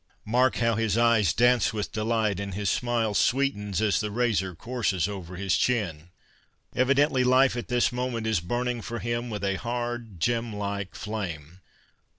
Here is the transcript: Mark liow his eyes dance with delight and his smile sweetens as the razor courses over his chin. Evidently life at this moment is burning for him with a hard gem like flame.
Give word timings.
Mark 0.25 0.55
liow 0.55 0.79
his 0.79 0.97
eyes 0.97 1.31
dance 1.31 1.73
with 1.73 1.91
delight 1.91 2.39
and 2.39 2.55
his 2.55 2.71
smile 2.71 3.13
sweetens 3.13 3.83
as 3.83 3.99
the 3.99 4.09
razor 4.09 4.55
courses 4.55 5.07
over 5.07 5.35
his 5.35 5.55
chin. 5.55 6.09
Evidently 6.75 7.23
life 7.23 7.55
at 7.55 7.67
this 7.67 7.91
moment 7.91 8.25
is 8.25 8.39
burning 8.39 8.81
for 8.81 8.97
him 8.97 9.29
with 9.29 9.43
a 9.43 9.57
hard 9.59 10.19
gem 10.19 10.53
like 10.55 10.95
flame. 10.95 11.59